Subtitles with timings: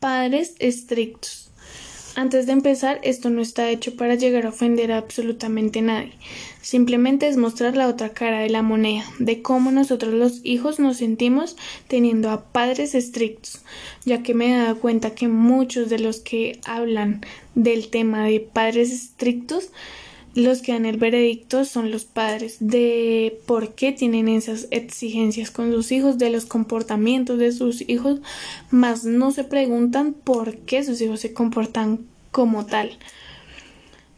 [0.00, 1.50] Padres estrictos.
[2.14, 6.12] Antes de empezar, esto no está hecho para llegar a ofender a absolutamente nadie.
[6.62, 10.98] Simplemente es mostrar la otra cara de la moneda, de cómo nosotros los hijos nos
[10.98, 11.56] sentimos
[11.86, 13.60] teniendo a padres estrictos,
[14.04, 17.20] ya que me he dado cuenta que muchos de los que hablan
[17.54, 19.70] del tema de padres estrictos
[20.38, 25.72] los que dan el veredicto son los padres de por qué tienen esas exigencias con
[25.72, 28.20] sus hijos, de los comportamientos de sus hijos,
[28.70, 32.98] mas no se preguntan por qué sus hijos se comportan como tal.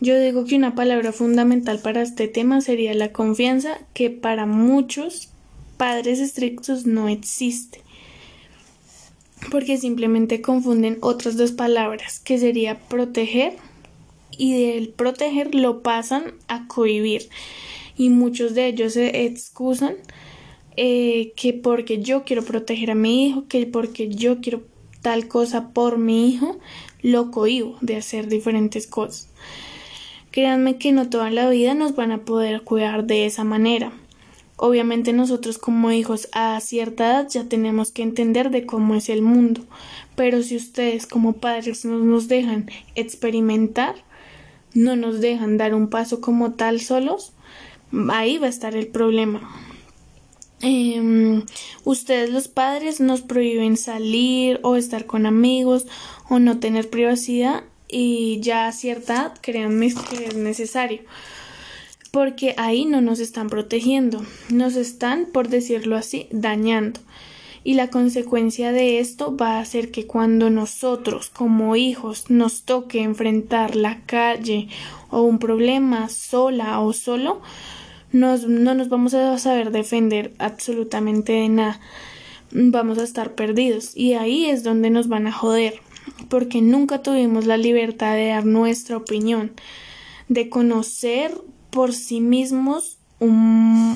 [0.01, 5.29] Yo digo que una palabra fundamental para este tema sería la confianza, que para muchos
[5.77, 7.83] padres estrictos no existe
[9.51, 13.55] porque simplemente confunden otras dos palabras, que sería proteger
[14.41, 17.29] y del proteger lo pasan a cohibir
[17.95, 19.97] y muchos de ellos se excusan
[20.79, 24.63] eh, que porque yo quiero proteger a mi hijo, que porque yo quiero
[25.03, 26.59] tal cosa por mi hijo,
[27.03, 29.29] lo cohibo de hacer diferentes cosas.
[30.31, 33.93] Créanme que no toda la vida nos van a poder cuidar de esa manera.
[34.57, 39.21] Obviamente nosotros como hijos a cierta edad ya tenemos que entender de cómo es el
[39.21, 39.61] mundo,
[40.17, 43.97] pero si ustedes como padres no nos dejan experimentar,
[44.75, 47.33] no nos dejan dar un paso como tal solos,
[48.11, 49.41] ahí va a estar el problema.
[50.63, 51.43] Em,
[51.85, 55.87] ustedes los padres nos prohíben salir o estar con amigos
[56.29, 61.01] o no tener privacidad y ya a cierta edad créanme que es necesario
[62.11, 67.01] porque ahí no nos están protegiendo, nos están, por decirlo así, dañando
[67.63, 73.03] y la consecuencia de esto va a ser que cuando nosotros como hijos nos toque
[73.03, 74.69] enfrentar la calle
[75.11, 77.41] o un problema sola o solo,
[78.13, 81.81] nos, no nos vamos a saber defender absolutamente de nada.
[82.53, 85.81] Vamos a estar perdidos y ahí es donde nos van a joder
[86.29, 89.53] porque nunca tuvimos la libertad de dar nuestra opinión,
[90.29, 91.33] de conocer
[91.71, 92.99] por sí mismos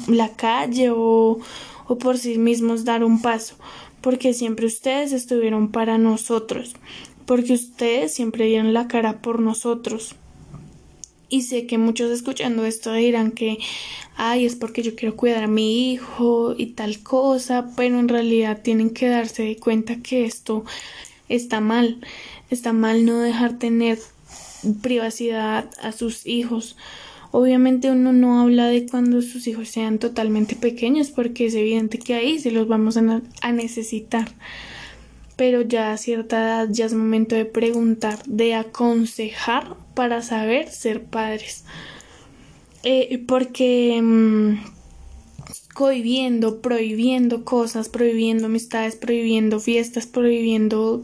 [0.07, 1.39] la calle o,
[1.87, 3.57] o por sí mismos dar un paso,
[4.01, 6.75] porque siempre ustedes estuvieron para nosotros,
[7.27, 10.17] porque ustedes siempre dieron la cara por nosotros.
[11.29, 13.59] Y sé que muchos escuchando esto dirán que,
[14.15, 18.61] ay, es porque yo quiero cuidar a mi hijo y tal cosa, pero en realidad
[18.63, 20.65] tienen que darse cuenta que esto
[21.29, 22.01] está mal.
[22.51, 23.99] Está mal no dejar tener
[24.83, 26.77] privacidad a sus hijos
[27.37, 32.15] Obviamente uno no habla de cuando sus hijos sean totalmente pequeños porque es evidente que
[32.15, 34.29] ahí se los vamos a, necesitar.
[35.35, 41.03] Pero ya a cierta edad ya es momento de preguntar, de aconsejar para saber ser
[41.03, 41.65] padres.
[42.85, 44.59] Eh, porque mm,
[45.75, 51.03] cohibiendo, prohibiendo cosas, prohibiendo amistades, prohibiendo fiestas, prohibiendo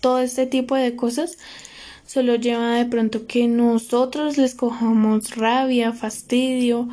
[0.00, 1.36] todo este tipo de cosas,
[2.08, 6.88] solo lleva de pronto que nosotros les cojamos rabia, fastidio,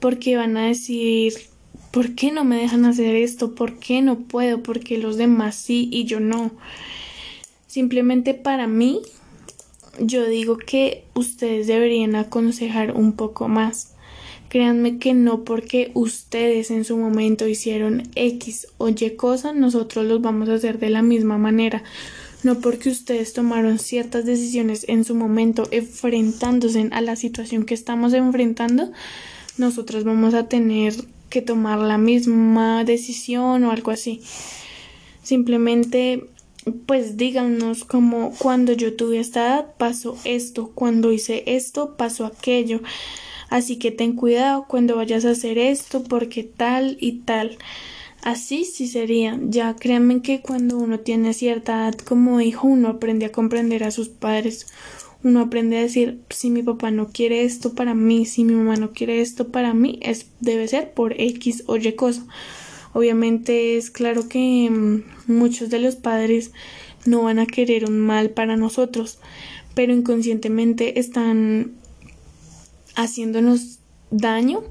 [0.00, 1.32] porque van a decir
[1.90, 3.54] ¿por qué no me dejan hacer esto?
[3.54, 4.62] ¿Por qué no puedo?
[4.62, 6.50] Porque los demás sí y yo no.
[7.68, 9.00] Simplemente para mí,
[10.00, 13.94] yo digo que ustedes deberían aconsejar un poco más.
[14.48, 20.20] Créanme que no porque ustedes en su momento hicieron X o Y cosa, nosotros los
[20.20, 21.82] vamos a hacer de la misma manera
[22.44, 28.12] no porque ustedes tomaron ciertas decisiones en su momento enfrentándose a la situación que estamos
[28.12, 28.92] enfrentando,
[29.56, 30.94] nosotros vamos a tener
[31.30, 34.20] que tomar la misma decisión o algo así.
[35.22, 36.28] Simplemente
[36.86, 42.80] pues díganos como cuando yo tuve esta edad pasó esto, cuando hice esto pasó aquello.
[43.50, 47.58] Así que ten cuidado cuando vayas a hacer esto porque tal y tal.
[48.24, 49.38] Así sí sería.
[49.50, 53.90] Ya créanme que cuando uno tiene cierta edad como hijo, uno aprende a comprender a
[53.90, 54.66] sus padres.
[55.22, 58.76] Uno aprende a decir, si mi papá no quiere esto para mí, si mi mamá
[58.76, 62.26] no quiere esto para mí, es, debe ser por X o Y cosa.
[62.94, 66.52] Obviamente es claro que mm, muchos de los padres
[67.04, 69.18] no van a querer un mal para nosotros,
[69.74, 71.72] pero inconscientemente están
[72.96, 73.80] haciéndonos
[74.10, 74.62] daño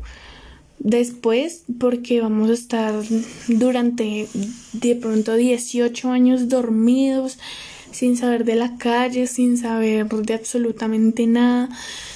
[0.83, 2.93] después porque vamos a estar
[3.47, 4.27] durante
[4.73, 7.39] de pronto 18 años dormidos
[7.91, 11.69] sin saber de la calle, sin saber de absolutamente nada,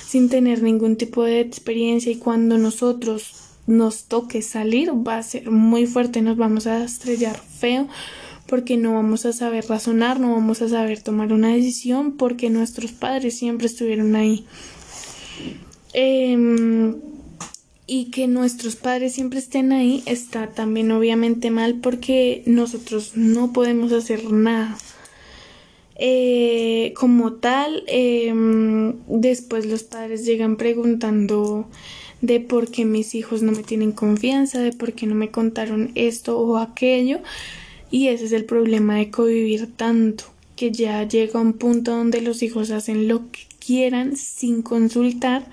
[0.06, 3.34] sin tener ningún tipo de experiencia y cuando nosotros
[3.68, 7.88] nos toque salir va a ser muy fuerte, nos vamos a estrellar feo
[8.48, 12.92] porque no vamos a saber razonar, no vamos a saber tomar una decisión porque nuestros
[12.92, 14.46] padres siempre estuvieron ahí.
[15.94, 16.96] Eh,
[17.88, 23.94] y que nuestros padres siempre estén ahí está también obviamente mal porque nosotros no podemos
[23.94, 24.78] hacer nada.
[25.96, 31.66] Eh, como tal, em, después los padres llegan preguntando
[32.22, 35.92] de por qué mis hijos no me tienen confianza, de por qué no me contaron
[35.96, 37.20] esto o aquello.
[37.90, 40.26] Y ese es el problema de convivir tanto,
[40.58, 45.48] que ya llega un punto donde los hijos hacen lo que quieran sin consultar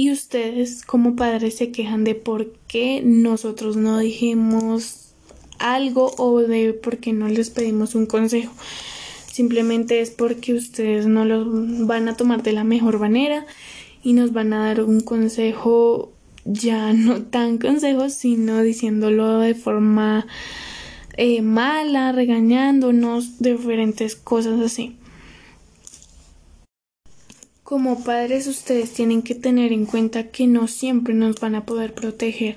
[0.00, 5.12] y ustedes como padres se quejan de por qué nosotros no dijimos
[5.58, 8.50] algo o de por qué no les pedimos un consejo.
[9.30, 11.44] Simplemente es porque ustedes no lo
[11.84, 13.44] van a tomar de la mejor manera
[14.02, 16.10] y nos van a dar un consejo
[16.46, 20.26] ya no tan consejo, sino diciéndolo de forma
[21.18, 24.96] eh, mala, regañándonos, diferentes cosas así.
[27.70, 31.94] Como padres ustedes tienen que tener en cuenta que no siempre nos van a poder
[31.94, 32.56] proteger,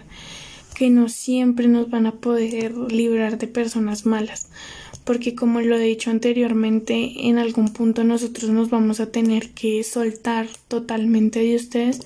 [0.74, 4.48] que no siempre nos van a poder librar de personas malas,
[5.04, 9.84] porque como lo he dicho anteriormente, en algún punto nosotros nos vamos a tener que
[9.84, 12.00] soltar totalmente de ustedes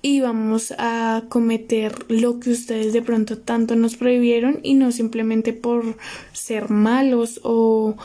[0.00, 5.52] y vamos a cometer lo que ustedes de pronto tanto nos prohibieron y no simplemente
[5.52, 5.98] por
[6.32, 7.96] ser malos o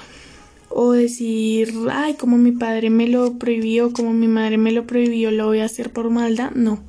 [0.70, 5.32] o decir, ay, como mi padre me lo prohibió, como mi madre me lo prohibió,
[5.32, 6.80] lo voy a hacer por maldad, no,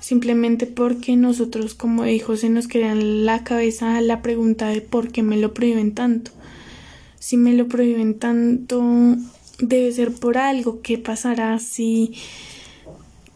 [0.00, 5.12] simplemente porque nosotros como hijos se nos queda en la cabeza la pregunta de por
[5.12, 6.30] qué me lo prohíben tanto.
[7.18, 8.82] Si me lo prohíben tanto,
[9.58, 12.14] debe ser por algo, ¿qué pasará si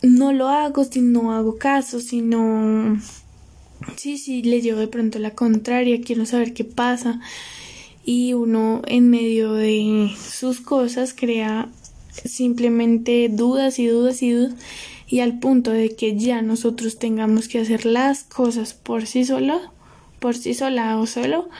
[0.02, 2.98] no lo hago, si no hago caso, si no...
[3.96, 7.20] Sí, sí, le llevo de pronto la contraria, quiero saber qué pasa
[8.04, 11.68] y uno en medio de sus cosas crea
[12.24, 14.54] simplemente dudas y dudas y dudas
[15.06, 19.60] y al punto de que ya nosotros tengamos que hacer las cosas por sí solo,
[20.20, 21.50] por sí sola o solo,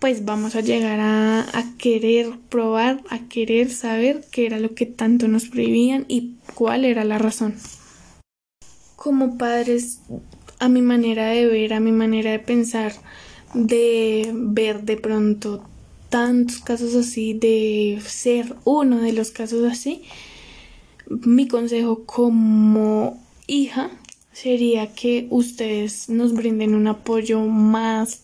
[0.00, 4.84] pues vamos a llegar a, a querer probar, a querer saber qué era lo que
[4.84, 7.54] tanto nos prohibían y cuál era la razón.
[8.96, 10.00] Como padres,
[10.58, 12.94] a mi manera de ver, a mi manera de pensar,
[13.54, 15.62] de ver de pronto
[16.08, 20.02] tantos casos así, de ser uno de los casos así,
[21.08, 23.90] mi consejo como hija
[24.32, 28.22] sería que ustedes nos brinden un apoyo más.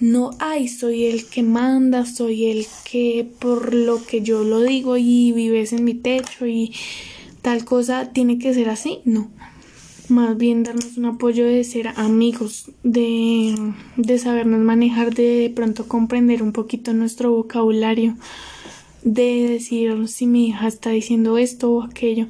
[0.00, 4.96] No ay soy el que manda soy el que por lo que yo lo digo
[4.96, 6.72] y vives en mi techo y
[7.42, 9.30] tal cosa tiene que ser así no
[10.10, 13.54] más bien darnos un apoyo de ser amigos, de,
[13.96, 18.16] de sabernos manejar, de, de pronto comprender un poquito nuestro vocabulario,
[19.02, 22.26] de decir si mi hija está diciendo esto o aquello,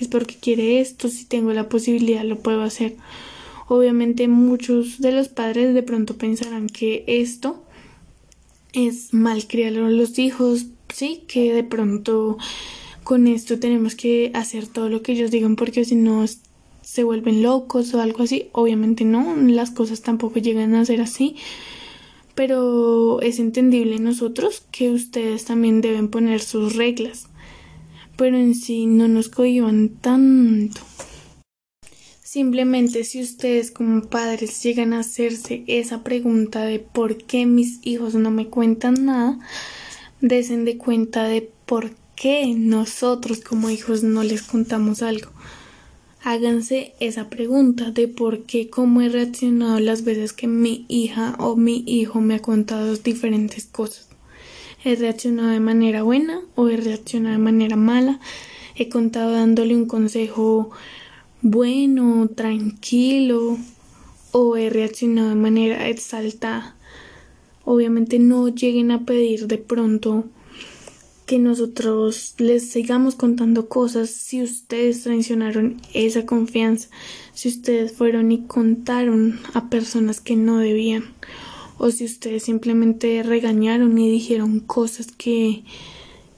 [0.00, 2.96] es porque quiere esto, si tengo la posibilidad lo puedo hacer.
[3.68, 7.62] Obviamente muchos de los padres de pronto pensarán que esto
[8.72, 12.38] es mal criar a los hijos, sí, que de pronto
[13.04, 16.24] con esto tenemos que hacer todo lo que ellos digan porque si no
[16.84, 18.48] se vuelven locos o algo así.
[18.52, 21.36] Obviamente no, las cosas tampoco llegan a ser así.
[22.34, 27.28] Pero es entendible nosotros que ustedes también deben poner sus reglas.
[28.16, 30.80] Pero en sí no nos cohiban tanto.
[32.22, 38.14] Simplemente si ustedes como padres llegan a hacerse esa pregunta de por qué mis hijos
[38.14, 39.38] no me cuentan nada,
[40.20, 45.30] desen de cuenta de por qué nosotros como hijos no les contamos algo
[46.24, 51.54] háganse esa pregunta de por qué, cómo he reaccionado las veces que mi hija o
[51.54, 54.08] mi hijo me ha contado diferentes cosas.
[54.82, 58.20] ¿He reaccionado de manera buena o he reaccionado de manera mala?
[58.74, 60.70] ¿He contado dándole un consejo
[61.42, 63.58] bueno, tranquilo
[64.32, 66.74] o he reaccionado de manera exaltada?
[67.66, 70.24] Obviamente no lleguen a pedir de pronto
[71.26, 76.88] que nosotros les sigamos contando cosas si ustedes traicionaron esa confianza,
[77.32, 81.04] si ustedes fueron y contaron a personas que no debían,
[81.78, 85.64] o si ustedes simplemente regañaron y dijeron cosas que,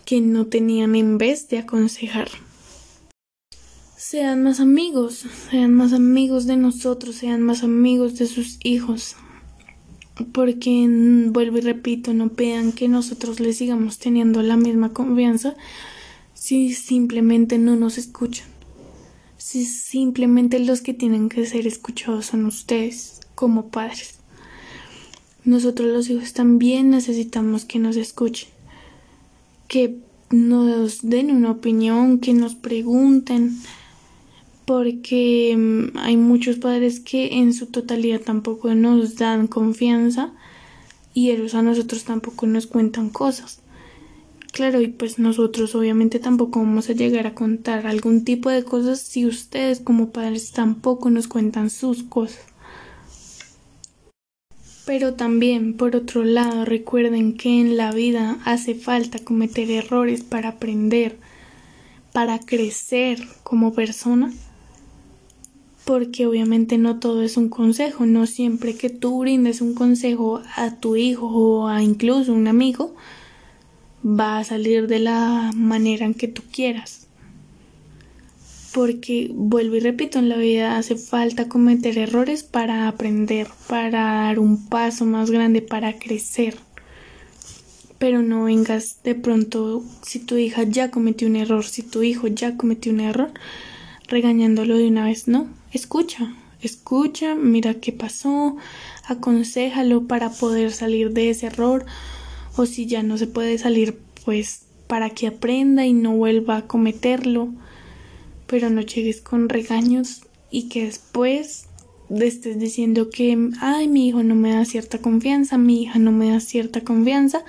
[0.04, 2.28] que no tenían en vez de aconsejar.
[3.96, 9.16] Sean más amigos, sean más amigos de nosotros, sean más amigos de sus hijos,
[10.32, 10.86] porque
[11.30, 15.56] vuelvo y repito, no vean que nosotros les sigamos teniendo la misma confianza
[16.34, 18.46] si simplemente no nos escuchan.
[19.36, 24.18] Si simplemente los que tienen que ser escuchados son ustedes como padres.
[25.44, 28.48] Nosotros los hijos también necesitamos que nos escuchen,
[29.68, 29.98] que
[30.30, 33.56] nos den una opinión, que nos pregunten,
[34.66, 40.34] porque mm, hay muchos padres que en su totalidad tampoco nos dan confianza
[41.14, 43.62] y ellos a nosotros tampoco nos cuentan cosas.
[44.52, 49.00] Claro, y pues nosotros obviamente tampoco vamos a llegar a contar algún tipo de cosas
[49.00, 52.40] si ustedes como padres tampoco nos cuentan sus cosas.
[54.86, 60.50] Pero también, por otro lado, recuerden que en la vida hace falta cometer errores para
[60.50, 61.18] aprender,
[62.12, 64.32] para crecer como persona,
[65.86, 70.74] porque obviamente no todo es un consejo, no siempre que tú brindes un consejo a
[70.74, 72.96] tu hijo o a incluso un amigo,
[74.04, 77.06] va a salir de la manera en que tú quieras.
[78.74, 84.40] Porque, vuelvo y repito, en la vida hace falta cometer errores para aprender, para dar
[84.40, 86.56] un paso más grande, para crecer.
[87.98, 92.26] Pero no vengas de pronto, si tu hija ya cometió un error, si tu hijo
[92.26, 93.30] ya cometió un error,
[94.08, 95.28] regañándolo de una vez.
[95.28, 98.56] No, escucha, escucha, mira qué pasó,
[99.06, 101.86] aconsejalo para poder salir de ese error
[102.56, 106.66] o si ya no se puede salir, pues para que aprenda y no vuelva a
[106.66, 107.52] cometerlo,
[108.46, 111.66] pero no llegues con regaños y que después
[112.08, 116.30] estés diciendo que, ay, mi hijo no me da cierta confianza, mi hija no me
[116.30, 117.44] da cierta confianza,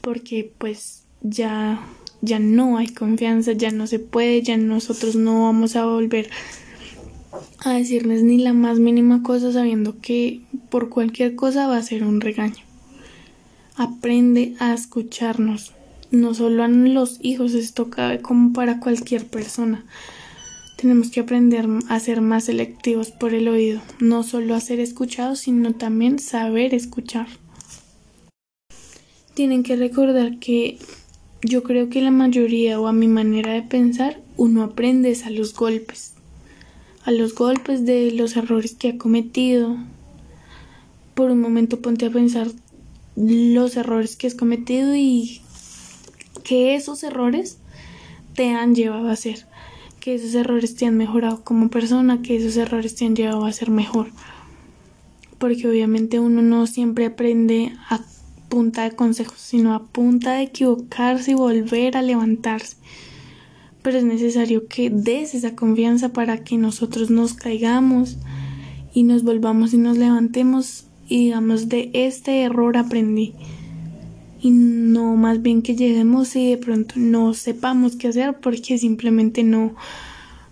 [0.00, 1.80] porque pues ya
[2.22, 6.30] ya no hay confianza, ya no se puede, ya nosotros no vamos a volver
[7.64, 12.04] a decirles ni la más mínima cosa sabiendo que por cualquier cosa va a ser
[12.04, 12.62] un regaño.
[13.76, 15.72] Aprende a escucharnos.
[16.10, 19.86] No solo a los hijos, esto cabe como para cualquier persona.
[20.76, 25.38] Tenemos que aprender a ser más selectivos por el oído, no solo a ser escuchados,
[25.38, 27.28] sino también saber escuchar.
[29.34, 30.78] Tienen que recordar que
[31.40, 35.54] yo creo que la mayoría o a mi manera de pensar, uno aprende a los
[35.54, 36.11] golpes,
[37.04, 39.76] a los golpes de los errores que ha cometido.
[41.14, 42.48] Por un momento ponte a pensar
[43.16, 45.42] los errores que has cometido y
[46.44, 47.58] que esos errores
[48.34, 49.46] te han llevado a ser,
[50.00, 53.52] que esos errores te han mejorado como persona, que esos errores te han llevado a
[53.52, 54.08] ser mejor.
[55.38, 58.00] Porque obviamente uno no siempre aprende a
[58.48, 62.76] punta de consejos, sino a punta de equivocarse y volver a levantarse.
[63.82, 68.16] Pero es necesario que des esa confianza para que nosotros nos caigamos
[68.94, 73.34] y nos volvamos y nos levantemos y digamos de este error aprendí
[74.42, 79.44] y no más bien que lleguemos y de pronto no sepamos qué hacer porque simplemente
[79.44, 79.74] no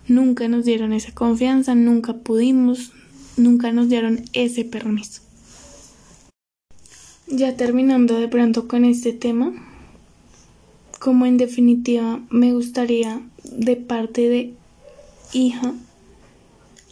[0.07, 2.93] nunca nos dieron esa confianza, nunca pudimos,
[3.37, 5.21] nunca nos dieron ese permiso.
[7.27, 9.53] Ya terminando de pronto con este tema,
[11.01, 14.53] como en definitiva me gustaría de parte de
[15.33, 15.73] hija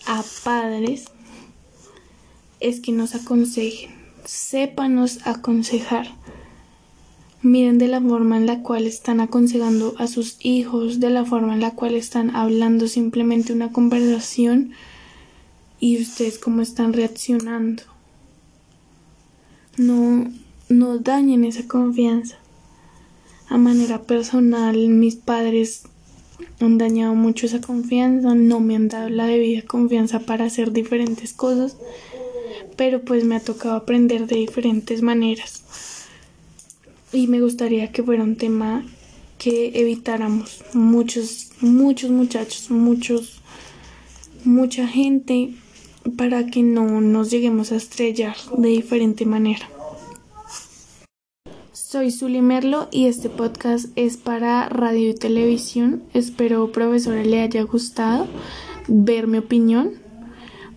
[0.08, 1.06] a padres
[2.60, 3.92] es que nos aconsejen,
[4.26, 6.08] sépanos aconsejar.
[7.44, 11.54] Miren de la forma en la cual están aconsejando a sus hijos, de la forma
[11.54, 14.72] en la cual están hablando simplemente una conversación
[15.80, 17.84] y ustedes cómo están reaccionando.
[19.78, 20.26] No,
[20.68, 22.40] no dañen esa confianza.
[23.50, 25.84] A manera personal, mis padres
[26.60, 31.34] han dañado mucho esa confianza, no me han dado la debida confianza para hacer diferentes
[31.34, 31.76] cosas
[32.80, 35.64] pero pues me ha tocado aprender de diferentes maneras.
[37.12, 38.86] Y me gustaría que fuera un tema
[39.38, 43.42] que evitáramos muchos, muchos muchachos, muchos,
[44.46, 45.56] mucha gente
[46.16, 49.70] para que no nos lleguemos a estrellar de diferente manera.
[51.92, 56.04] Soy Zuli Merlo y este podcast es para radio y televisión.
[56.14, 58.28] Espero, profesora, le haya gustado
[58.88, 59.94] ver mi opinión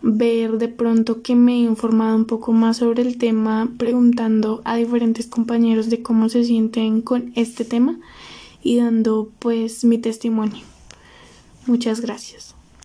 [0.01, 4.77] ver de pronto que me he informado un poco más sobre el tema preguntando a
[4.77, 8.01] diferentes compañeros de cómo se sienten con este tema
[8.63, 10.65] y dando pues mi testimonio.
[11.67, 12.55] Muchas gracias.